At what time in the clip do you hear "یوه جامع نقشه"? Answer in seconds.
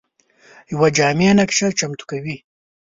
0.71-1.67